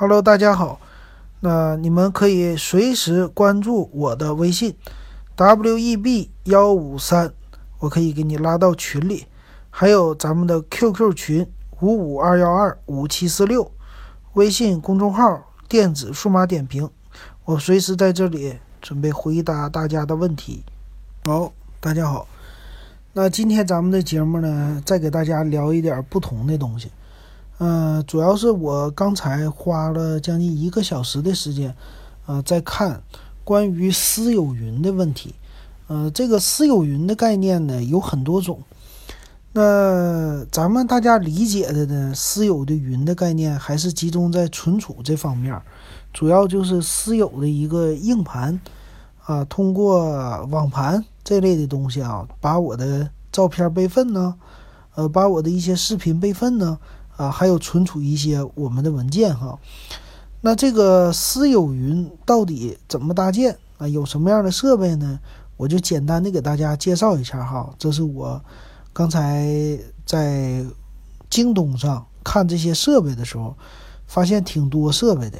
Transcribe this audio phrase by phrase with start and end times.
[0.00, 0.78] Hello，大家好。
[1.40, 4.76] 那你们可以随时关注我的微信
[5.36, 6.06] web
[6.44, 7.32] 幺五三，
[7.80, 9.26] 我可以给你拉到群里。
[9.70, 11.44] 还有咱们的 QQ 群
[11.80, 13.72] 五五二幺二五七四六，
[14.34, 16.88] 微信公众号电子数码点评，
[17.44, 20.62] 我随时在这里准备回答大家的问题。
[21.24, 22.28] 好，大家好。
[23.14, 26.88] 那今天咱们的节目呢，再给大家聊一点不同的东西。
[27.60, 31.74] 嗯，主要是我刚才花了将近一个小时的时间，
[32.26, 33.02] 呃，在看
[33.42, 35.34] 关于私有云的问题。
[35.88, 38.60] 呃，这个私有云的概念呢有很多种。
[39.52, 45.60] 那咱们大家理解的呢，私有的云的概念还是集中在存储这方面，
[46.12, 48.60] 主要就是私有的一个硬盘
[49.24, 54.36] 啊，通过网盘这类的东西啊，把我的照片备份呢，
[54.94, 56.78] 呃，把我的一些视频备份呢。
[57.18, 59.58] 啊还有存储一些我们的文件哈。
[60.40, 63.88] 那这个私有云到底怎么搭建啊？
[63.88, 65.18] 有什么样的设备呢？
[65.56, 67.74] 我就简单的给大家介绍一下哈。
[67.76, 68.40] 这是我
[68.92, 70.64] 刚才在
[71.28, 73.56] 京东上看这些设备的时候，
[74.06, 75.38] 发现挺多设备的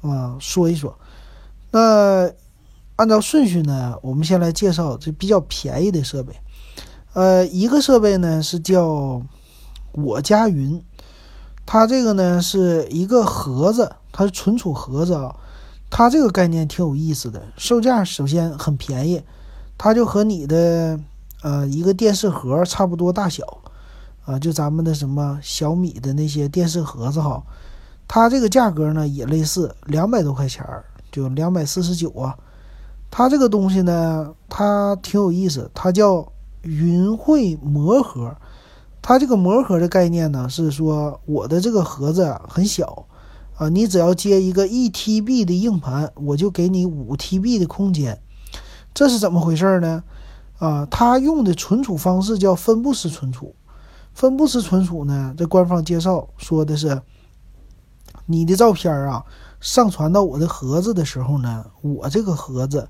[0.00, 0.34] 啊。
[0.40, 0.98] 说一说，
[1.70, 2.32] 那
[2.96, 6.32] 按照顺序呢，我们先来介绍这比较便宜的设备。
[7.12, 9.20] 呃，一个设备呢是叫
[9.92, 10.82] 我家云。
[11.72, 15.34] 它这个呢是一个盒子，它是存储盒子啊。
[15.88, 19.22] 它这个概念挺有意思的，售价首先很便宜，
[19.78, 21.00] 它就和你的
[21.40, 23.42] 呃一个电视盒差不多大小
[24.26, 27.42] 啊，就咱们的什么小米的那些电视盒子哈。
[28.06, 32.36] 它这个价格呢也类似，两百多块钱儿，就两百四十九啊。
[33.10, 38.36] 它这个东西呢，它挺有意思，它叫云汇魔盒。
[39.02, 43.06] 它这个魔盒的概念呢，是说我的这个盒子很小，
[43.56, 48.22] 啊，你只要接一个一 TB 的硬盘，我就给你五 TB 的空间，
[48.94, 50.04] 这是怎么回事呢？
[50.58, 53.56] 啊，它用的存储方式叫分布式存储。
[54.14, 57.02] 分布式存储呢，这官方介绍说的是，
[58.26, 59.24] 你的照片啊
[59.58, 62.88] 上传到我的盒子的时候呢，我这个盒子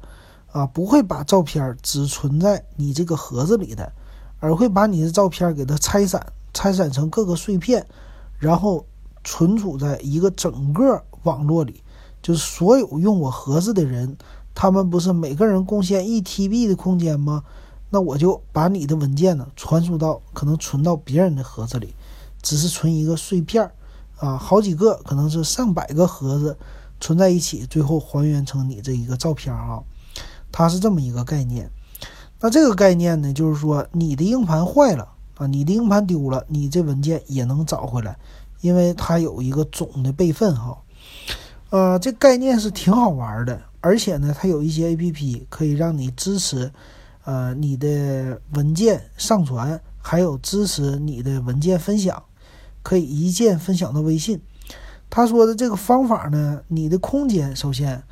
[0.50, 3.91] 啊不会把照片只存在你这个盒子里的。
[4.42, 6.20] 而会把你的照片给它拆散，
[6.53, 7.86] 拆散成各个碎片，
[8.41, 8.84] 然后
[9.22, 11.80] 存储在一个整个网络里。
[12.20, 14.16] 就是所有用我盒子的人，
[14.52, 17.44] 他们不是每个人贡献一 TB 的空间吗？
[17.91, 21.94] 那我就把你的文件呢传输到可能存到别人的盒子里，
[22.42, 23.72] 只是存一个碎片儿
[24.16, 26.58] 啊，好几个可能是上百个盒子
[27.00, 29.81] 存在一起，最后还原成你这一个照片啊。
[30.50, 31.70] 它是这么一个概念。
[32.42, 38.19] 那这个概念呢，就是说你的硬盘坏了啊，你的硬盘丢了，你这文件也能找回来，
[38.60, 40.76] 因为它有一个总的备份哈。
[41.70, 46.72] 呃，这概念是挺好玩的，而且呢，它有一些 A P P 可以让你支持，
[47.25, 52.20] 呃，你的文件上传，还有支持你的文件分享，
[52.82, 54.42] 可以一键分享到微信。
[55.08, 58.02] 他说的这个方法呢，你的空间首先，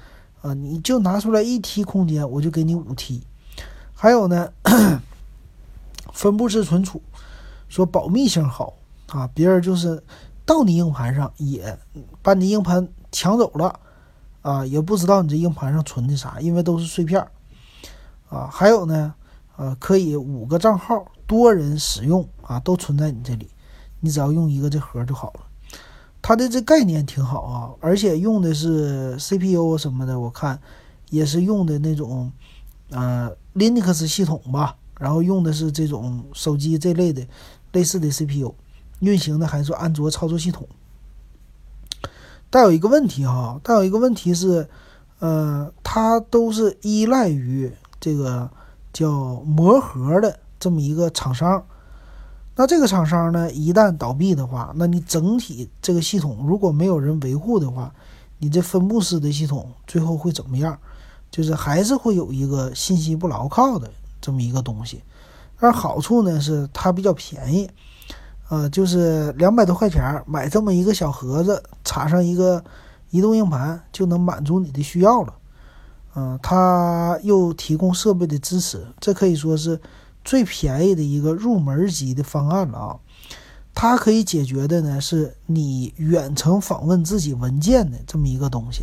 [0.40, 3.24] 啊，你就拿出来一 T 空间，我就给你五 T。
[4.02, 4.50] 还有呢，
[6.14, 7.02] 分布式存储，
[7.68, 8.72] 说保密性好
[9.08, 10.02] 啊，别人就是
[10.46, 11.78] 到你硬盘上也
[12.22, 13.78] 把你硬盘抢走了
[14.40, 17.20] 啊，也不知道你这硬盘上存的啥，因为都是碎片
[18.30, 18.48] 啊。
[18.50, 19.12] 还有呢，
[19.58, 23.50] 呃，可以五个账号多人使用啊，都存在你这里，
[24.00, 25.40] 你只要用一个这盒就好了。
[26.22, 30.58] 它的这概念挺好啊，而且用的是 CPU 什么的，我看
[31.10, 32.32] 也是用的那种。
[32.90, 37.26] 呃，Linux 系统吧，然后用的是这种手机这类的
[37.72, 38.54] 类似的 CPU，
[39.00, 40.68] 运行的还是安卓操作系统。
[42.50, 44.68] 但有一个问题哈，但有一个问题是，
[45.20, 48.50] 呃，它都是依赖于这个
[48.92, 51.64] 叫魔盒的这么一个厂商。
[52.56, 57.94] 那这个厂商呢，一旦倒闭的话，那你整体这个系统如果没有人维护的话，
[58.38, 60.76] 你这分布式的系统最后会怎么样？
[61.30, 63.90] 就是还是会有一个信息不牢靠的
[64.20, 65.02] 这么一个东西，
[65.58, 67.70] 而好处呢是它比较便宜，
[68.48, 72.62] 呃，就是两百多块钱买这么一个小盒子，插上一个
[73.10, 75.34] 移动硬盘就能满足你的需要了，
[76.16, 79.80] 嗯，它又提供设备的支持，这可以说是
[80.24, 82.98] 最便宜的一个入门级的方案了啊。
[83.72, 88.82] 它可以解决的呢是你远程访问自己文件的这么一个东西。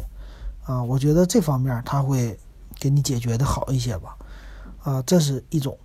[0.67, 2.37] 啊，我觉得这方面他会
[2.77, 4.17] 给你解决的好一些吧，
[4.83, 5.75] 啊，这是一种，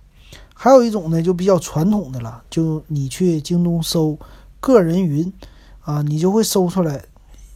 [0.53, 4.19] 还有一种呢，就比较传统的了，就你去京东搜
[4.59, 5.31] 个人云，
[5.81, 7.05] 啊，你就会搜出来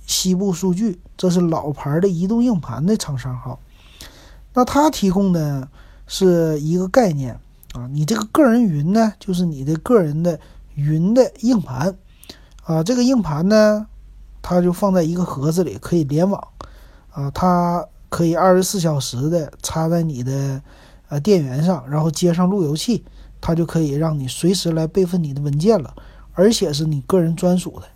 [0.05, 3.59] 西部数据，这是老牌的移动硬盘的厂商号。
[4.53, 5.67] 那它提供的
[6.07, 7.39] 是一个概念
[7.73, 10.39] 啊，你这个个人云呢，就是你的个人的
[10.75, 11.93] 云的硬盘
[12.63, 13.85] 啊，这个硬盘呢，
[14.41, 16.47] 它就放在一个盒子里，可以联网
[17.17, 20.61] 啊，它可以二十四小时的插在你的
[21.09, 23.03] 呃电源上，然后接上路由器，
[23.41, 25.93] 它就可以让你随时来备份你的文件了，
[26.33, 27.87] 而且是你个人专属的。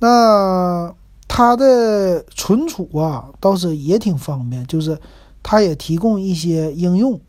[0.00, 0.92] 那
[1.28, 4.98] 它的存储啊，倒是也挺方便，就是。
[5.44, 7.20] 它也提供一些应用，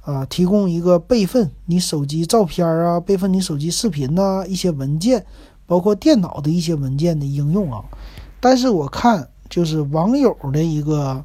[0.00, 5.26] 啊，提供一个备份你手机照片啊，备份你手机视频呐，一些文件，
[5.66, 7.84] 包括电脑的一些文件的应用啊。
[8.40, 11.22] 但是我看就是网友的一个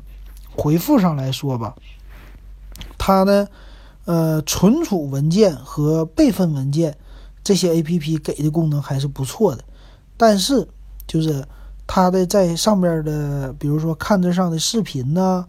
[0.53, 1.73] 回复上来说吧，
[2.97, 3.47] 它呢，
[4.03, 6.97] 呃，存储文件和备份文件
[7.41, 9.63] 这些 A P P 给的功能还是不错的，
[10.17, 10.67] 但是
[11.07, 11.47] 就是
[11.87, 15.45] 它的在上面的，比如说看这上的视频呢。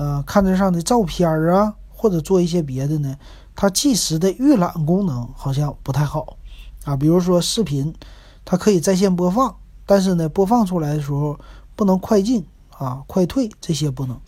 [0.00, 3.16] 呃，看得上的照片啊，或者做一些别的呢，
[3.56, 6.36] 它即时的预览功能好像不太好
[6.84, 6.96] 啊。
[6.96, 7.92] 比如说视频，
[8.44, 11.36] 它可以在线播放，但是呢，播放出来的时候
[11.78, 12.44] 不能快进
[12.76, 14.20] 啊、快退这些不能。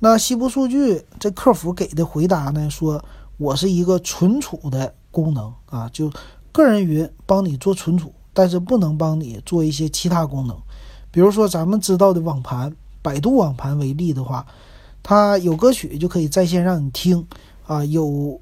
[0.00, 3.04] 那西部数据这客服给的回答呢，说
[3.36, 6.10] 我是一个存储的功能啊，就
[6.50, 10.60] 个人云帮你做存储，但是不能帮你做一些其他功能。
[11.12, 14.44] 比如说咱们知道的网盘，百度网盘为例的话。
[15.02, 17.26] 它有歌曲就可以在线让你听，
[17.66, 18.38] 啊，有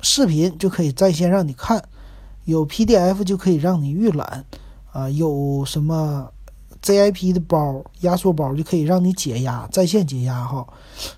[0.00, 1.80] 视频就可以在线让你看，
[2.44, 4.44] 有 PDF 就可以让你预览，
[4.90, 6.28] 啊，有什么
[6.86, 10.66] ZIP 的包、压缩包就可以让你解压，在线解压哈。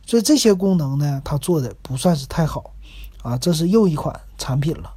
[0.07, 2.73] 所以这些功能呢，它做的不算是太好，
[3.23, 4.93] 啊，这是又一款产品了。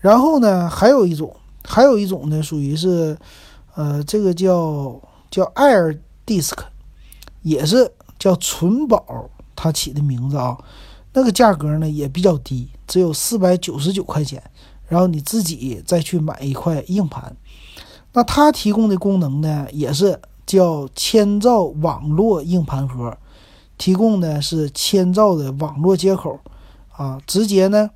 [0.00, 1.34] 然后呢，还有一种，
[1.64, 3.16] 还有一种呢，属于是，
[3.74, 5.00] 呃，这个叫
[5.30, 6.58] 叫 Air Disk，
[7.42, 7.92] 也是。
[8.18, 10.56] 叫存宝，它起的名字啊，
[11.12, 14.42] 那个价格呢也比较低，只有四百九十九块钱，
[14.88, 17.36] 然后你自己再去买一块硬盘。
[18.16, 23.14] 那它提供的功能呢，也是叫千兆网络硬盘盒，
[23.76, 26.40] 提供的是千兆的网络接口
[26.96, 27.90] 啊，直接呢，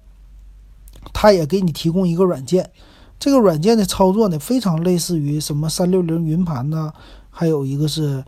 [1.14, 2.70] 它也给你提供一个软件，
[3.18, 6.92] 这个软件的操作呢，非常类似于什么三六零云盘呐，
[7.30, 8.22] 还有一个是。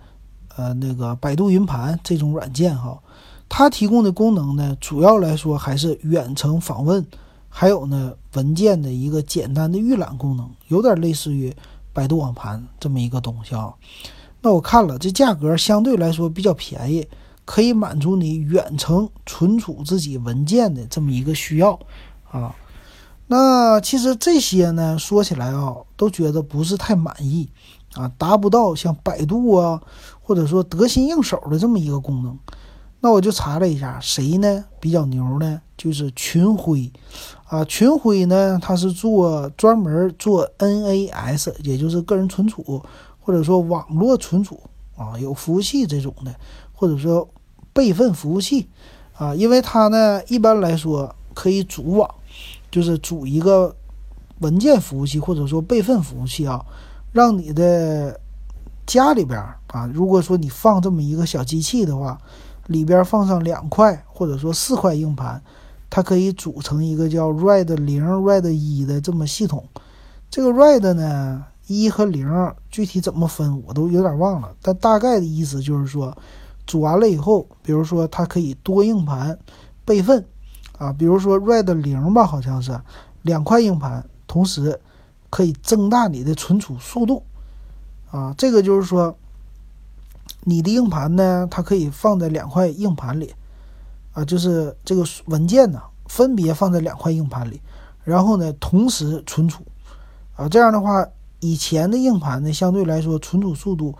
[0.54, 3.02] 呃，那个百度云盘这种软件哈，
[3.48, 7.06] 它提供的功能呢，主要来说还是远程访问，
[7.48, 11.50] 还有呢文件的一个简单的预览功能，有点类似于
[11.92, 13.72] 百度网盘这么一个东西啊。
[14.40, 17.06] 那我看了，这价格相对来说比较便宜，
[17.44, 21.78] 可以满足你远程存储自己文件的这么一个需要
[22.30, 22.54] 啊。
[23.26, 27.48] 那其实这些呢，说起来啊，都觉得不是太满意。
[27.94, 29.78] 啊，达不到像百度啊，
[30.22, 32.38] 或者说得心应手的这么一个功能。
[33.04, 35.60] 那我就查了一下，谁呢比较牛呢？
[35.76, 36.90] 就是群晖
[37.48, 42.80] 啊，群晖呢，它是做专门做 NAS，也就是个人存储，
[43.20, 44.60] 或者说网络存储
[44.96, 46.32] 啊，有服务器这种的，
[46.72, 47.28] 或者说
[47.72, 48.68] 备份服务器
[49.14, 52.08] 啊，因为它呢一般来说可以组网，
[52.70, 53.74] 就是组一个
[54.38, 56.64] 文件服务器或者说备份服务器啊。
[57.10, 58.18] 让你的
[58.86, 62.18] 家里边啊，如果说你放这么一个小机器的话，
[62.72, 65.42] 里边放上两块或者说四块硬盘，
[65.90, 69.64] 它可以组成一个叫 RAID 零、RAID 一的这么系统。
[70.30, 76.16] 这个 RAID 呢，一和零具体怎么分我都有点忘了，但大概的意思就是说，
[76.66, 79.38] 组完了以后，比如说它可以多硬盘
[79.84, 80.24] 备份
[80.78, 82.80] 啊，比如说 RAID 零吧，好像是
[83.22, 84.80] 两块硬盘同时。
[85.34, 87.22] 可以增大你的存储速度，
[88.10, 89.16] 啊，这个就是说，
[90.44, 93.34] 你的硬盘呢，它可以放在两块硬盘里，
[94.12, 97.60] 啊，就是这个文件呢，分别放在两块硬盘里，
[98.04, 99.62] 然后呢，同时存储，
[100.36, 101.06] 啊，这样的话，
[101.40, 103.94] 以前的硬盘呢，相对来说存储速度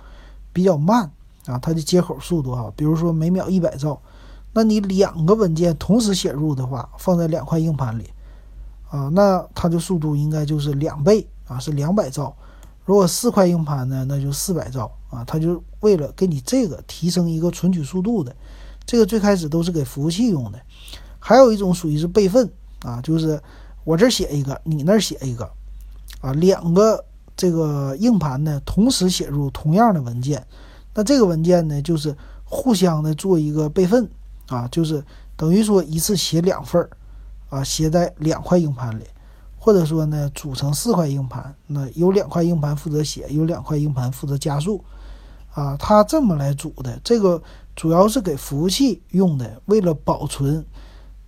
[0.52, 1.10] 比较慢，
[1.46, 4.00] 啊，它的接口速度哈，比如说每秒一百兆，
[4.52, 8.10] 那你两个文件同时写入的话，放在两块硬盘里。
[8.90, 12.36] 啊，那它的速度应该就是两倍啊，是两百兆。
[12.84, 15.24] 如果四块硬盘呢，那就四百兆啊。
[15.24, 18.34] 它就为了给你这个提升一个存取速度的，
[18.84, 20.60] 这个最开始都是给服务器用的。
[21.18, 22.50] 还有一种属于是备份
[22.82, 23.40] 啊，就是
[23.84, 25.48] 我这写一个，你那儿写一个
[26.20, 27.04] 啊，两个
[27.36, 30.46] 这个硬盘呢同时写入同样的文件，
[30.94, 34.08] 那这个文件呢就是互相的做一个备份
[34.48, 35.04] 啊，就是
[35.36, 36.90] 等于说一次写两份儿。
[37.52, 39.04] 啊，写在两块硬盘里，
[39.64, 44.82] 或者说呢组成四块硬盘，那有两块硬盘负责写，有两块硬盘负责加速，
[45.54, 47.00] 啊，它这么来组的。
[47.04, 47.40] 这个
[47.76, 50.66] 主要是给服务器用的，为了保存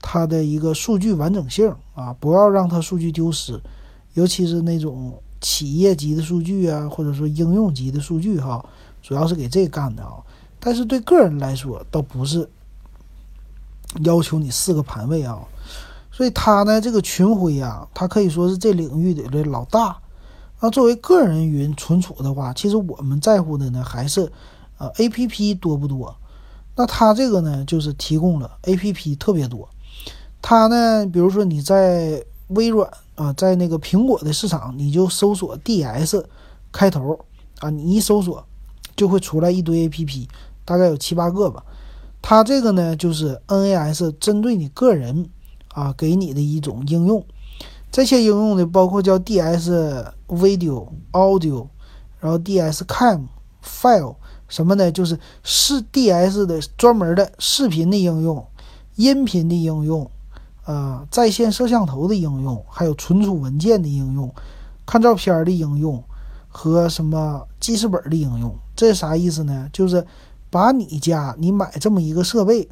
[0.00, 3.62] 它的一个数据完整性啊，不要让它数据丢失，
[4.14, 8.66] 尤其是那种企业级的数据啊，或者说应用级的数据哈，
[9.00, 10.14] 主要是给这干的啊。
[10.58, 12.50] 但是对个人来说，倒不是
[14.02, 15.38] 要求你四个盘位啊。
[16.16, 19.96] 所以它呢，这个群晖啊，它可以说是这领域里的老大。
[20.60, 24.30] 那作为个人云存储的话，其实我们在乎的呢，还是
[24.78, 26.14] 呃 A P P 多不多。
[26.76, 29.68] 那它这个呢，就是提供了 A P P 特别多。
[30.40, 36.24] 它呢，比如说你在微软啊，在那个苹果的市场，你就搜索 D S
[36.70, 37.18] 开头
[37.58, 38.46] 啊，你一搜索
[38.94, 40.28] 就会出来一堆 A P P，
[40.64, 41.64] 大概有七八个吧。
[42.22, 45.28] 它这个呢，就是 N A S 针对你个人。
[45.74, 47.22] 啊，给你的一种应用，
[47.92, 51.66] 这些应用呢，包括叫 DS Video Audio，
[52.20, 53.26] 然后 DS Cam
[53.62, 54.14] File
[54.48, 54.90] 什么呢？
[54.90, 58.46] 就是是 DS 的专门的视频的应用、
[58.94, 60.08] 音频的应用，
[60.64, 64.32] 呃，在线摄像头的应用，还有存储文件的应用、
[64.86, 66.02] 看照片的应用
[66.48, 68.56] 和什么记事本的应用。
[68.76, 69.68] 这是啥意思呢？
[69.72, 70.06] 就是
[70.50, 72.68] 把你家你买这么一个设备，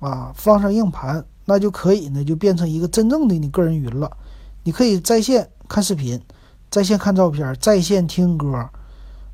[0.00, 1.24] 啊，放上硬盘。
[1.46, 4.14] 那就可以呢，就变成一个真正的你个人云了。
[4.64, 6.20] 你可以在线看视频，
[6.68, 8.68] 在线看照片，在线听歌，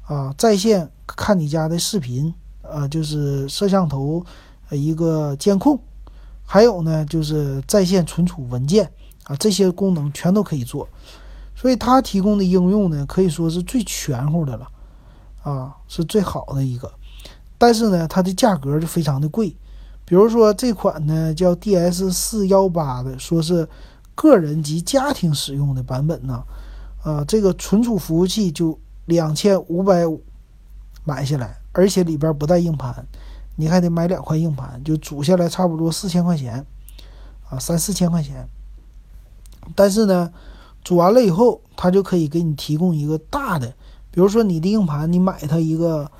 [0.07, 4.25] 啊，在线看你家的视频，呃，就是摄像头
[4.71, 5.81] 一个监控，
[6.45, 8.93] 还有呢，就是在线存储文件
[9.25, 10.87] 啊，这些功能全都可以做。
[11.55, 14.69] 所以它提供的应用呢，可以说是最全乎的了，
[15.43, 16.93] 啊，是最好的一个。
[17.57, 19.57] 但是呢，它的价格就非常的贵。
[20.05, 23.67] 比如说这款呢叫 DS 四幺八的，说是
[24.15, 26.43] 个人及家庭使用的版本呢，
[27.05, 30.23] 呃，这个存储服务器就两千五百五
[31.05, 33.07] 买下来，而且里边不带硬盘，
[33.57, 36.67] 你还得买两块硬盘，就组下来差不多四千块钱，
[37.49, 38.47] 啊，三四千块钱。
[39.75, 40.33] 但是呢，
[40.85, 43.69] 组完了以后，它就可以给你提供一个大的，
[44.11, 46.11] 比如说你的硬盘，你买它一个。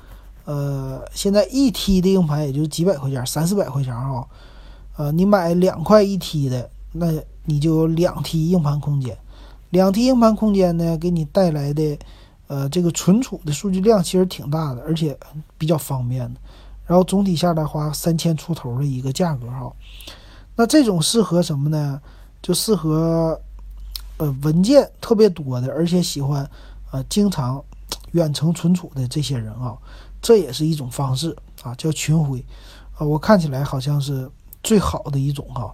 [0.45, 4.25] 呃，现在一 T 的硬盘也就几百块钱，三四百块钱啊。
[4.97, 7.07] 呃，你买两块一 T 的，那
[7.45, 9.17] 你就有两 T 硬盘空间。
[9.69, 11.97] 两 T 硬盘空间呢，给你带来的
[12.47, 15.17] 呃这个存储的数据量其实挺大的，而且
[15.57, 16.39] 比较方便的。
[16.85, 19.71] 然后总体下来花三千出头的一个价格哈。
[20.55, 21.99] 那这种适合什么呢？
[22.41, 23.39] 就适合
[24.17, 26.47] 呃文件特别多的，而且喜欢
[26.91, 27.63] 呃经常
[28.11, 29.75] 远程存储的这些人啊。
[30.23, 32.43] 这也是一种方式啊，叫群晖，
[32.97, 34.31] 啊，我看起来好像是
[34.63, 35.69] 最好的一种哈。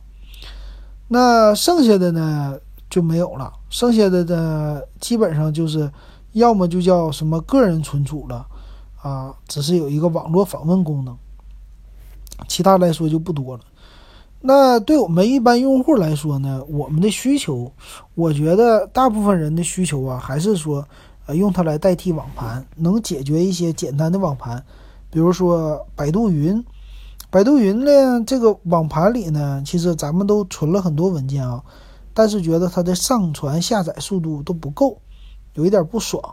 [1.08, 2.58] 那剩下的呢
[2.89, 5.89] 就没有了，剩下的呢基本上就是
[6.32, 8.44] 要么就叫什么个人存储了，
[9.03, 11.15] 啊，只是有一个网络访问功能，
[12.48, 13.63] 其他来说就不多了。
[14.41, 17.72] 那对我们一般用户来说呢，我们的需求，
[18.15, 20.84] 我觉得大部分人的需求啊，还是说。
[21.36, 24.63] 用它来代替网盘，能解决一些简单的网盘，
[25.09, 26.63] 比如说百度云。
[27.31, 31.63] 百度云呢，这个网盘里呢，其实咱们都存了很多文件啊，
[32.12, 35.00] 但是觉得它的上传下载速度都不够，
[35.53, 36.24] 有一点不爽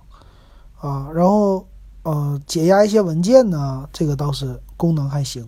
[0.81, 1.11] 啊。
[1.13, 1.67] 然后
[2.03, 5.47] 呃，解压一些文件呢，这个倒是功能还行，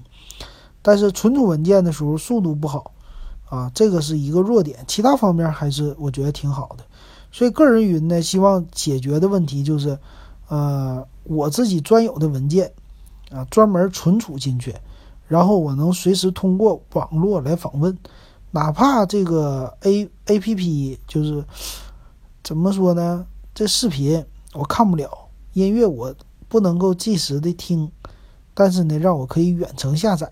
[0.83, 2.93] 但是存储文件的时候速度不好
[3.49, 4.85] 啊，这个是一个弱点。
[4.87, 6.85] 其他方面还是我觉得挺好的。
[7.38, 9.97] 所以，个人云呢，希望解决的问题就是，
[10.49, 12.73] 呃，我自己专有的文件，
[13.30, 14.75] 啊，专门存储进去，
[15.28, 17.97] 然后我能随时通过网络来访问，
[18.50, 21.45] 哪怕这个 A A P P 就是
[22.42, 23.25] 怎么说呢？
[23.54, 25.09] 这视频我看不了，
[25.52, 26.12] 音乐我
[26.49, 27.88] 不能够即时的听，
[28.52, 30.28] 但是呢，让我可以远程下载，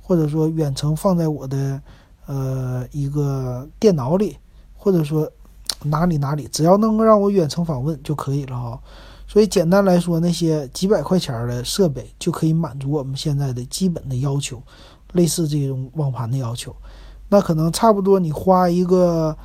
[0.00, 1.82] 或者说远程放在我的
[2.26, 4.36] 呃一个电脑里，
[4.76, 5.28] 或者说。
[5.84, 8.80] 哪里哪里，只要能够让我远程访问就可以了哈。
[9.28, 14.62] 所以简单来说，那些几百块钱的设备就可以满足我们现在的基本的要求，
[15.12, 16.74] 类似这种网盘的要求。
[17.28, 19.36] 那可能差不多你花一个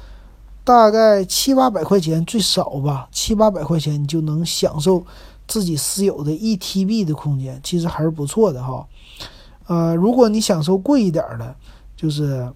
[0.63, 5.03] 大概七八百块钱最少吧，七八百块钱你就能享受
[5.47, 8.87] 自己私有的一 TB 的空间，其实还是不错的哈。
[9.67, 11.55] 呃，如果你享受贵一点的，
[11.97, 12.49] 就是。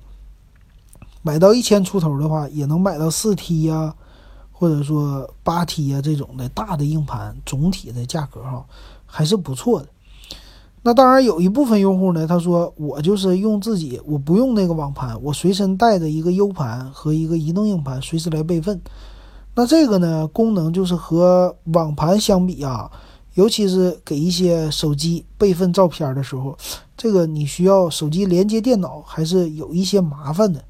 [1.25, 3.91] 买到一千出头的话，也能买到四 T 呀，
[4.51, 8.63] 或者说八 T 呀这种的大的硬盘，总体的价格哈
[9.07, 9.87] 还是不错的。
[10.83, 18.79] 那当然有一部分用户呢，他说我就是用自己，我不用那个网盘，我随身带着一个 U 盘和一个移动硬盘，随时来备份。
[19.55, 22.91] 那这个呢，功能就是和网盘相比啊，
[23.33, 26.55] 尤其是给一些手机备份照片的时候，
[26.95, 30.63] 这个你需要手机连接电脑还是有一些麻烦的。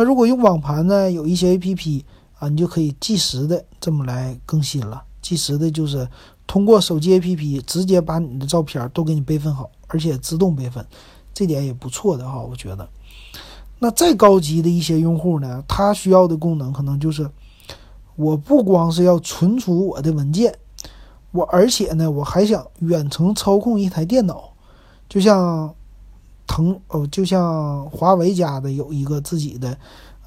[0.00, 2.02] 那如果用网盘呢，有一些 APP
[2.38, 5.02] 啊，你就可以即时的这么来更新了。
[5.20, 6.08] 即时的就是
[6.46, 10.82] 通过手机 APP 直接把你的照片都给你备份好，而且自动备份，
[11.34, 12.88] 这点也不错的哈，我觉得。
[13.78, 17.30] 那再高级的一些用户呢，他需要的功能可能就是。
[18.16, 20.54] 我不光是要存储我的文件，
[21.30, 24.54] 我而且呢，我还想远程操控一台电脑，
[25.10, 25.74] 就像
[26.50, 29.78] 腾哦，就像华为家的有一个自己的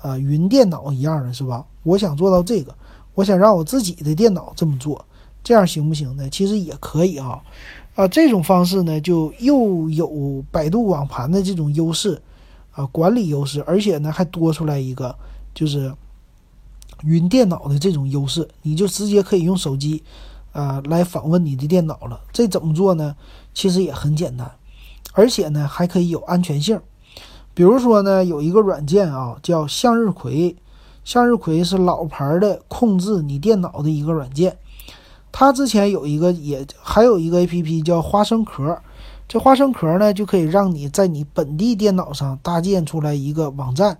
[0.01, 1.65] 呃云电脑一样的是吧？
[1.83, 2.73] 我想做到这个，
[3.13, 5.03] 我想让我自己的电脑这么做，
[5.43, 6.29] 这样行不行呢？
[6.29, 7.43] 其实也可以啊，
[7.95, 12.21] 啊，这种方式呢，就又有百度网盘的这种优势
[12.71, 15.13] 啊，管理优势，而且呢，还多出来一个
[15.53, 15.93] 就是。
[17.05, 20.01] 云电脑的这种优势，你就直接可以用手机，
[20.53, 22.17] 啊，来访问你的电脑了。
[22.31, 23.13] 这怎么做呢？
[23.53, 24.49] 其实也很简单，
[25.13, 26.79] 而且呢还可以有安全性。
[27.53, 30.55] 比如说呢，有一个软件啊，叫向日葵。
[31.03, 34.57] 向日葵是老牌的控制你电脑的一个软件。
[35.31, 38.81] 它之前有一个，也还有一个 APP 叫花生壳。
[39.27, 43.97] 这花生壳呢，就可以让你在你本地电脑上搭建出来一个网站。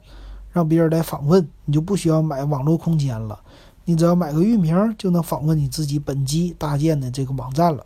[0.51, 3.39] 让别人来访问，你就不需要买网络空间了，
[3.86, 7.84] 你只要买个域名就能访问你自己本机搭建的这个网站了。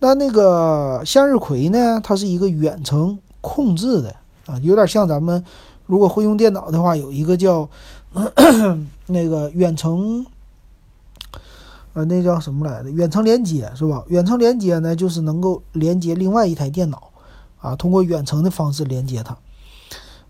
[0.00, 2.00] 那那个向日葵呢？
[2.02, 4.14] 它是一个远程控制的
[4.46, 5.44] 啊，有点像咱们
[5.86, 7.68] 如果会用电脑的话，有一个叫
[9.06, 10.24] 那个远程，
[11.94, 12.90] 呃，那叫什么来着？
[12.90, 14.04] 远程连接是吧？
[14.08, 17.10] 远程连接呢，就是能够连接另外一台电脑
[17.60, 19.36] 啊，通过远程的方式连接它。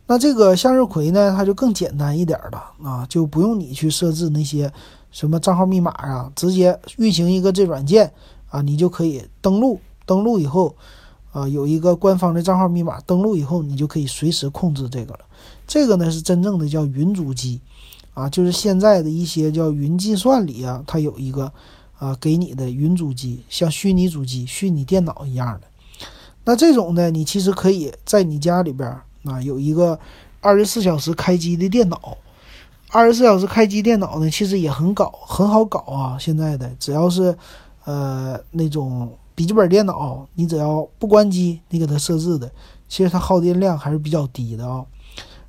[0.07, 4.73] 那这个向日葵呢，它就更简单一点了啊，就不用你去设置那些
[5.11, 8.11] 什么账号密码啊，直接运行一个这软件
[8.51, 9.81] 啊，你就可以登录。
[10.07, 10.75] 登录以后，
[11.33, 15.21] 啊，有一个官方的账号密码，登录以后你就可以随时控制这个了。
[15.67, 17.61] 这个呢是真正的叫云主机，
[18.15, 21.53] 啊，就是现在的一些叫云计算里啊，它有一个
[21.99, 25.67] 啊给你的云主机，像虚拟主机、虚拟电脑一样的。
[26.45, 28.99] 那这种呢，你其实可以在你家里边。
[29.25, 29.99] 啊，有一个
[30.41, 32.17] 二十四小时开机的电脑，
[32.91, 36.17] 二十四小时开机电脑呢，其实也很搞，很好搞啊。
[36.19, 37.37] 现在的只要是，
[37.89, 42.53] 呃，那种笔记本电脑，你只要不关机，你给它设置的，
[42.87, 44.85] 其实它耗电量还是比较低的啊。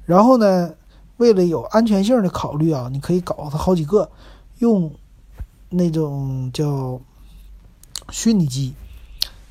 [0.06, 0.74] 然后呢，
[1.18, 4.10] 为了有安全性的考虑啊，你可以搞它好几个，
[4.60, 4.90] 用
[5.68, 7.02] 那种叫
[8.10, 8.74] 虚拟机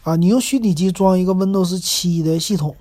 [0.03, 2.75] 啊，你用虚拟机装一个 Windows 七的系统。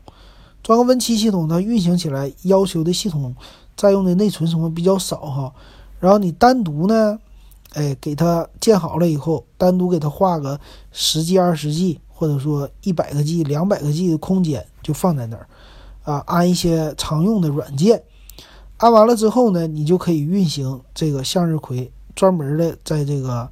[0.63, 3.35] 装个 Win7 系统，它运行起来要求的系统
[3.75, 5.53] 占用的内存什么比较少哈。
[5.99, 7.19] 然后你单独呢，
[7.77, 10.59] 哎，给它建好了以后，单独给它画个
[10.91, 15.47] 十 G、二十 G，或者说一百个 G、两百个 G 的空间就放在那儿
[16.03, 18.01] 啊，安一些常用的软件，
[18.77, 23.47] 安完了之后呢，你就可以运行这个向日葵，专门的在这个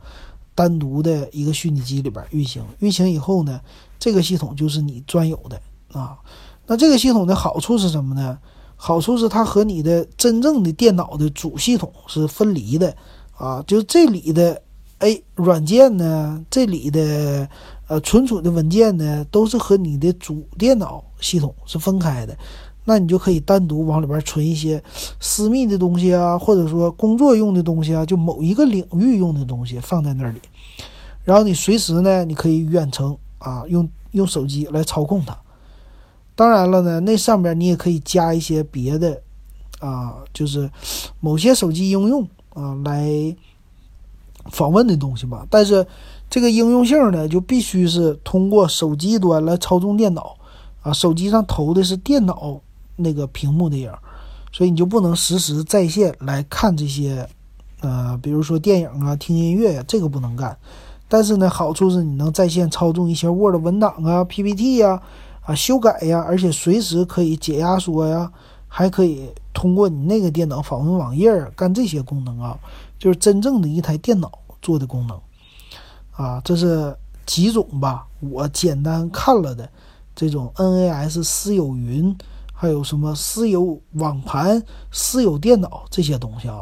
[0.56, 2.66] 单独的一个虚拟机里边运行。
[2.80, 3.62] 运行以后呢，
[4.00, 5.62] 这个系统就是你专有的
[5.94, 6.18] 啊。
[6.66, 8.40] 那这个系统的好处是什么呢？
[8.76, 12.96] 好处是它和你的真正的电脑的主系统是分离的
[13.38, 14.62] 啊，就这里的
[15.00, 17.48] 哎软件呢，这里的
[17.88, 22.38] 呃存储的文件呢，都是和你的主电脑系统是分开的。
[22.88, 24.82] 那你就可以单独往里边存一些
[25.20, 30.40] 私密的东西啊，或者说工作用的东西啊，就某一个领域用的东西放在那里，
[31.24, 35.36] 然后你随时呢，你可以远程啊，用用手机来操控它。
[36.36, 39.20] 当然了呢，那上边你也可以加一些别的，
[39.80, 40.70] 啊，就是
[41.20, 43.36] 某些手机应用啊来
[44.50, 45.46] 访问的东西吧。
[45.52, 45.86] 但是
[46.28, 50.36] 这个应用性呢，就必须是通过手机端来操纵电脑，
[50.82, 52.60] 啊，手机上投的是电脑
[52.96, 53.92] 那个屏幕的影，
[54.52, 57.30] 所以你就不能实时在线来看这些，
[57.82, 60.58] 呃，比如说电影啊、听音乐呀，这个不能干。
[61.08, 65.02] 但是呢，好处是你能在线操纵一些 Word 文档啊、PPT 呀。
[65.48, 68.32] 啊，修改呀，而且随时可以解压缩呀，
[68.68, 72.60] 还可以通过你那个电脑访问网页干这些功能啊，
[73.00, 74.30] 就是真正的一台电脑
[74.62, 75.18] 做的功能
[76.12, 76.42] 啊。
[76.44, 76.94] 这是
[77.26, 79.68] 几种吧，我简单看了的
[80.14, 82.14] 这种 NAS 私有云，
[82.54, 86.62] 还有什么私有网盘、私有电脑这些东西啊。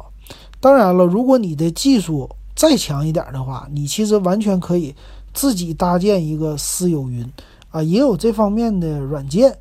[0.61, 4.95] 当然了，如果你的技术再强一点的话，你其实完全可以
[5.33, 7.27] 自己搭建一个私有云。
[7.71, 9.57] 啊，也有这方面的软件。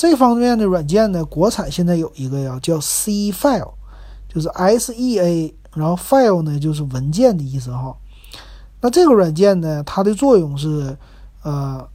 [0.00, 3.72] 这方面的软件呢，国产现在有一个呀，叫 C File，
[4.32, 7.94] 就是 S E A，然后 File 呢就是文件的意思哈。
[8.80, 10.96] 那这个软件呢，它的作用是，
[11.42, 11.86] 呃，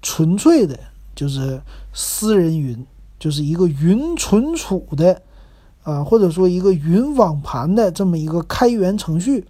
[0.00, 0.78] 纯粹的，
[1.16, 1.60] 就是
[1.92, 2.86] 私人云，
[3.18, 5.20] 就是一个云存储的，
[5.82, 9.44] 啊，或者说一个云网盘的这么一个开源程序。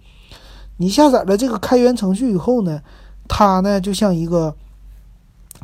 [0.77, 2.81] 你下载了这个开源程序以后呢，
[3.27, 4.55] 它呢就像一个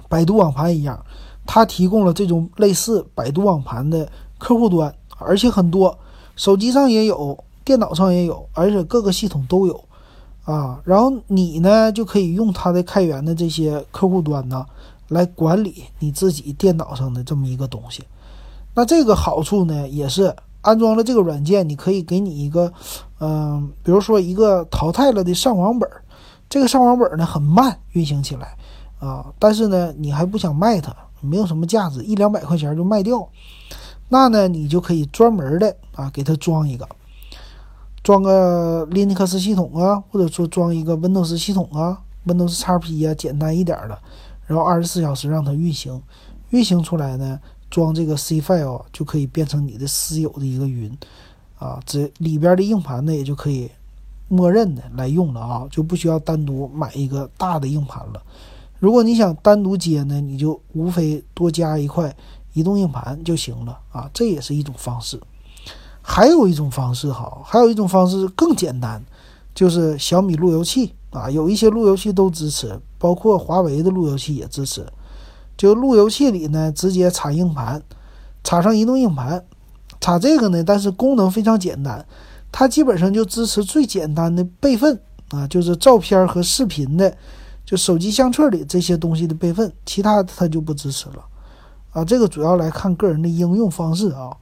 [0.07, 1.03] 百度网盘一样。
[1.45, 5.97] 它提供了这种类似百度网盘的客户端，而且很多，
[6.35, 9.83] 手机上也有，电脑上也有，而且各个系统都有，
[10.45, 14.65] 啊，然后你呢就可以用它的开源的这些客户端呢
[15.09, 18.03] 来管理你自己电脑上的这么一个东西。
[18.73, 22.71] 那这个好处呢也是安装了这个软件，你可以给你一个，
[23.19, 25.89] 嗯，比如说一个淘汰了的上网本，
[26.47, 28.55] 这个上网本呢很慢运行起来，
[28.99, 30.95] 啊，但是呢你还不想卖它。
[31.21, 33.27] 没有什么价值，一两百块钱就卖掉，
[34.09, 36.87] 那呢，你就可以专门的啊给它装一个，
[38.03, 43.97] 装个 Linux 系统啊，或者说装一个 Windows 系统啊，Windows XP 啊，简单一点的，
[44.47, 46.01] 然后二十四小时让它运行，
[46.49, 50.91] 运行出来呢，装这个 C file 就可以变成你的私有的一个云，
[51.57, 53.69] 啊，这里边的硬盘呢也就可以
[54.27, 58.21] 默认的来用了啊，就不需要单独买一个大的硬盘了。
[58.81, 62.13] 如果你想单独接呢，你就无非多加一块
[62.53, 65.21] 移动硬盘就行了啊，这也是一种方式。
[66.01, 68.99] 还有一种方式好，还有一种方式更简单，
[69.53, 74.83] 就是小米路由器啊，有一些路由器都支持，包括华为的路由器也支持。
[75.55, 77.83] 就路由器里呢，直接插硬盘，
[78.43, 79.45] 插上移动硬盘，
[79.99, 82.03] 插这个呢，但是功能非常简单，
[82.51, 87.15] 它基本上就支持最简单的备份啊，就是照片和视频的。
[87.71, 91.23] 就手机相册里这些东西的备份，其他它就不支持了，
[91.91, 94.35] 啊，这个主要来看个人的应用方式啊，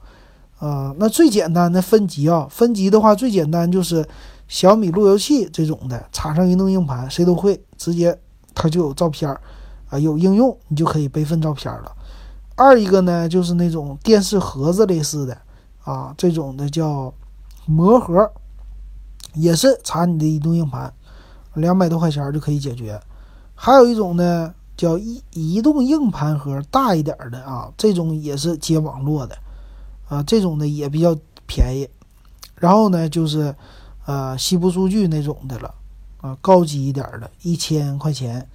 [0.58, 4.04] 啊，那最简单的分级啊，分级的话最简单就是
[4.48, 8.18] 小米路由器这种的，插上移动硬盘，谁都会，直接
[8.52, 9.40] 它就有照片儿，
[9.90, 11.92] 啊，有应用你就可以备份照片了。
[12.56, 15.38] 二一个呢就是那种电视盒子类似的，
[15.84, 17.14] 啊，这种的叫
[17.64, 18.28] 魔盒，
[19.34, 20.92] 也是插你的移动硬盘，
[21.54, 23.00] 两百多块钱就可以解决。
[23.62, 29.36] 还有一种呢，叫移移动硬盘盒，大一点的啊，这种也是接网络的，
[30.08, 31.14] 啊，这种的也比较
[31.46, 31.86] 便宜。
[32.54, 33.54] 然后呢，就是
[34.06, 35.74] 呃，西部数据那种的了，
[36.22, 38.48] 啊，高级一点的，一千块钱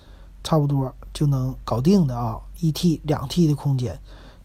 [0.43, 3.99] 差不多就能搞定的啊，一 T、两 T 的空间。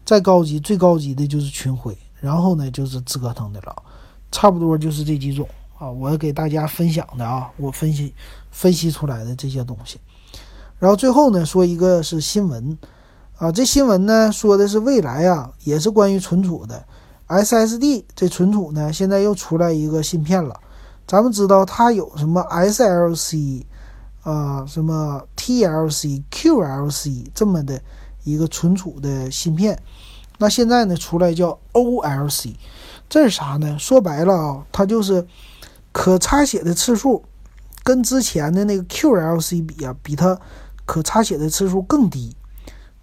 [0.05, 3.75] 再高级，最高级的就是群晖，然后呢就是折腾的了，
[4.31, 8.13] 差不多就是这几种啊，我给大家分享的啊，我分析
[8.51, 9.99] 分析出来的这些东西。
[10.81, 12.75] 然后最后呢，说一个是新闻，
[13.37, 16.83] 啊，这新闻呢说的是未来啊，也是关于存储的
[17.27, 20.59] ，SSD 这存储呢，现在又出来一个芯片了。
[21.05, 23.63] 咱们知道它有什么 SLC，
[24.23, 27.79] 啊，什么 TLC、QLC 这么的
[28.23, 29.79] 一个存储的芯片。
[30.39, 32.55] 那现在呢出来叫 OLC，
[33.07, 33.77] 这是啥呢？
[33.77, 35.27] 说白了啊，它就是
[35.91, 37.23] 可擦写的次数
[37.83, 40.39] 跟之前的那个 QLC 比啊，比它。
[40.91, 42.35] 可擦写的次数更低，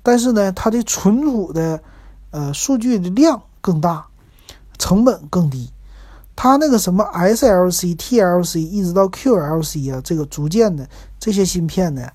[0.03, 1.83] 但是呢，它的存储的
[2.31, 4.07] 呃数据的量更大，
[4.77, 5.73] 成本更低。
[6.37, 10.87] 它那个什么 SLC、TLC 一直到 QLC 啊，这个逐渐的
[11.19, 12.07] 这些芯片呢，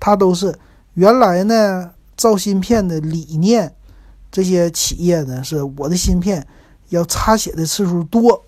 [0.00, 0.52] 它都是
[0.94, 3.72] 原来呢造芯片的理念，
[4.32, 6.44] 这些企业呢是我的芯片
[6.88, 8.42] 要擦写的次数多，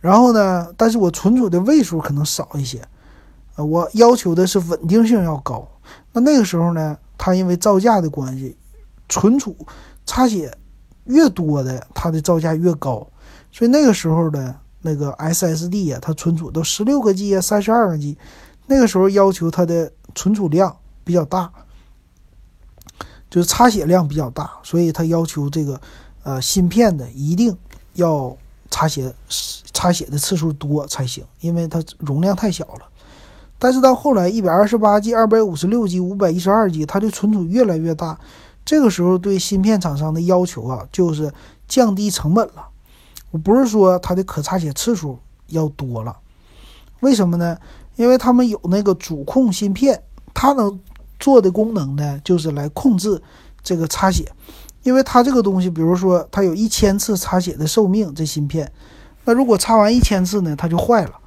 [0.00, 2.80] 然后呢，但是我存储的位数可能少一些，
[3.56, 5.68] 呃，我要求的是稳定性要高。
[6.12, 8.56] 那那个时候呢，它因为造价的关系，
[9.08, 9.56] 存储
[10.04, 10.56] 插写
[11.04, 13.06] 越多的，它的造价越高。
[13.52, 18.16] 所以那个时候的那个 SSD 呀，它存储都十六个 G 啊，三十二个 G，
[18.66, 21.50] 那个时候要求它的存储量比较大，
[23.28, 25.80] 就是插写量比较大，所以它要求这个
[26.22, 27.56] 呃芯片的一定
[27.94, 28.36] 要
[28.70, 29.12] 插写
[29.72, 32.88] 插写的次数多才行，因为它容量太小了。
[33.60, 38.18] 但是到后来，一百二十八 G、二百五十六 G、五百一十二 G，它的存储越来越大。
[38.64, 41.30] 这个时候对芯片厂商的要求啊，就是
[41.68, 42.68] 降低成本了。
[43.30, 45.18] 我不是说它的可擦写次数
[45.48, 46.16] 要多了，
[47.00, 47.56] 为什么呢？
[47.96, 50.80] 因为他们有那个主控芯片，它能
[51.18, 53.22] 做的功能呢，就是来控制
[53.62, 54.32] 这个插写。
[54.82, 58.72] 因为它这个东西，比如说它有一千次插写的寿命，这芯片，
[59.26, 61.19] 那如果插完一千次呢，它就坏了。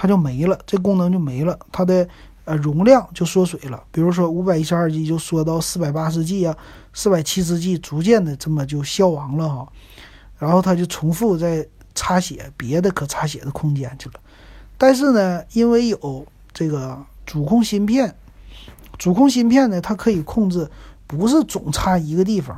[0.00, 2.08] 它就没了，这功能就没了，它的
[2.44, 3.82] 呃容量就缩水了。
[3.90, 6.56] 比如说五百一十二 G 就缩到四百八十 G 啊，
[6.92, 9.66] 四百七十 G 逐渐的这么就消亡了哈。
[10.38, 14.14] 然后它就重复再插写别的可插写的空间去了。
[14.76, 18.14] 但是呢，因为有这个主控芯片，
[18.98, 20.70] 主控芯片呢，它可以控制，
[21.08, 22.56] 不是总插一个地方，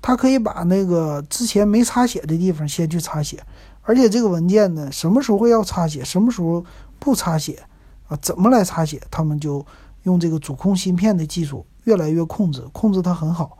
[0.00, 3.44] 它可以把那个之前没插写的地方先去插写，
[3.84, 6.64] 而且这个文件呢，什么时候要擦写，什么时候
[6.98, 7.62] 不擦写
[8.08, 8.16] 啊？
[8.22, 9.00] 怎么来擦写？
[9.10, 9.64] 他们就
[10.04, 13.58] 用这个主控芯片的技术越来越控制，控制它很好。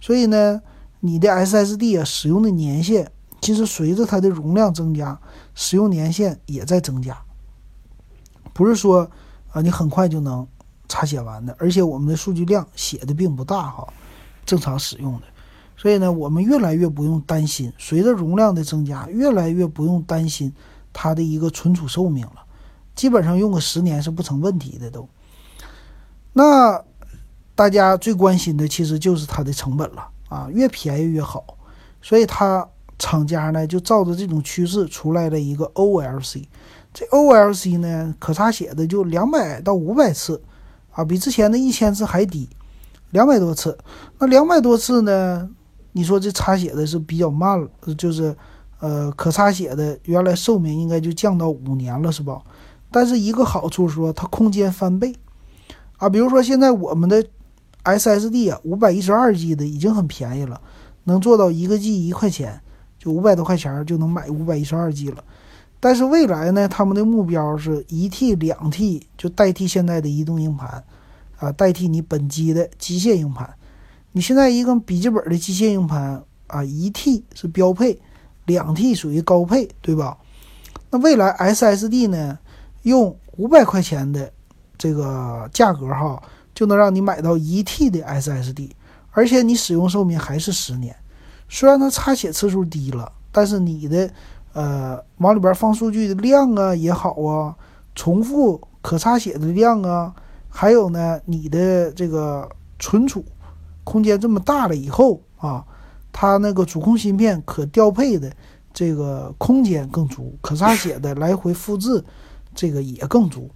[0.00, 0.60] 所以呢，
[1.00, 3.10] 你的 SSD 啊，使用的年限
[3.40, 5.20] 其实随着它的容量增加，
[5.54, 7.16] 使用年限也在增加。
[8.52, 9.10] 不是说
[9.52, 10.46] 啊，你很快就能
[10.88, 13.86] 擦写完的，而且我们的数据量写的并不大哈，
[14.46, 15.26] 正常使用的，
[15.76, 20.52] 所以呢，我们越来越不用担心，随着容量的增加，越来越不用担心
[20.92, 22.44] 它的一个存储寿命了，
[22.94, 25.08] 基本上用个十年是不成问题的都。
[26.32, 26.82] 那
[27.54, 31.58] 大家最关心的其实就是它的成本了啊，越便宜越好，
[32.02, 32.66] 所以它
[32.98, 36.44] 厂家呢就照着这种趋势出来了一个 OLC。
[36.94, 40.42] 这 OLC 呢，可擦写的就两百到五百次，
[40.92, 42.48] 啊，比之前的一千次还低，
[43.10, 43.76] 两百多次。
[44.18, 45.50] 那两百多次呢，
[45.96, 48.36] 你说这擦写的是比较慢了，就是，
[48.80, 52.42] 呃，可擦写的原来寿命应该就降到五年了，是吧？
[52.90, 55.14] 但是一个好处说它空间翻倍，
[55.96, 57.24] 啊，比如说现在我们的
[57.84, 60.60] SSD 啊，五百一十二 G 的已经很便宜了，
[61.04, 62.60] 能做到一个 G 一块钱，
[62.98, 65.24] 就五百多块钱就能买五百一十二 G 了。
[65.80, 70.84] 但是未来呢，他们的目标是一 T、两 T 就代替现在的移动硬盘，
[71.38, 73.48] 啊，代替你本机的机械硬盘。
[74.16, 78.00] 你现在一个笔记本的机械硬盘啊，一 T 是标配，
[78.46, 80.16] 两 T 属于高配，对吧？
[80.88, 82.38] 那未来 SSD 呢，
[82.84, 84.32] 用五百块钱的
[84.78, 86.22] 这个价格哈，
[86.54, 88.70] 就能让你买到一 T 的 SSD，
[89.10, 90.96] 而且你使用寿命还是十年。
[91.46, 94.10] 虽然它插写次数低了，但是你的。
[94.54, 97.54] 呃，往里边放数据的量啊也好啊，
[97.94, 100.14] 重复可插写的量啊，
[100.48, 102.48] 还有呢，你的这个
[102.78, 103.22] 存储
[103.86, 105.64] 空间这么大了以后啊，
[106.10, 108.28] 它那个主控芯片可调配的
[108.74, 112.04] 这个空间更足，可插写的来回复制
[112.52, 113.48] 这个也更足，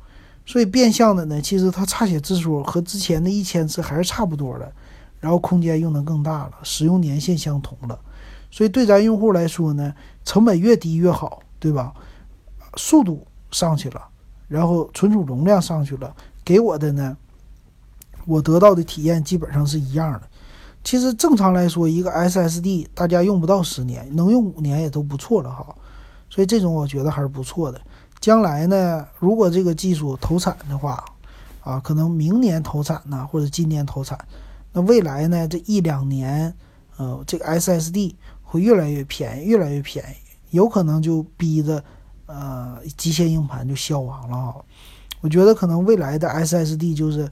[0.46, 4.72] 所以变相的呢，其实它插写次数和之前的一千次还是差不多的，
[5.18, 7.98] 然后空间用能更大了，使用年限相同了。
[8.52, 9.92] 所以对咱用户来说呢，
[10.24, 11.92] 成本越低越好，对吧？
[12.76, 14.00] 速度上去了，
[14.46, 16.14] 然后存储容量上去了，
[16.44, 17.16] 给我的呢，
[18.26, 20.22] 我得到的体验基本上是一样的。
[20.82, 25.74] 其实正常来说，一个 SSD 大家用不到十年，能用五年也都不错了哈。
[26.28, 27.80] 所以这种我觉得还是不错的。
[28.20, 31.04] 将来呢，如果这个技术投产的话，
[31.62, 34.18] 啊，可能明年投产呢，或者今年投产，
[34.72, 36.54] 那未来呢，这一两年，
[36.96, 38.14] 呃，这个 SSD。
[38.52, 41.80] 会越来越便宜，越来越便宜，有可能就逼着，
[42.26, 44.56] 呃，机械硬盘就消亡了哈。
[45.20, 47.30] 我觉得可能未来的 SSD 就是，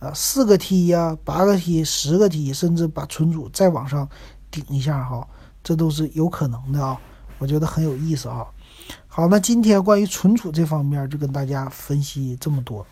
[0.00, 4.08] 啊，四个 T 呀，八个 T，十个 T，甚至把存储再往上
[4.50, 5.24] 顶一下哈，
[5.62, 7.00] 这都是有可能的啊。
[7.38, 8.44] 我觉得很有意思啊。
[9.06, 12.84] 好，那今天关于存储这方面就跟大家分析这么多。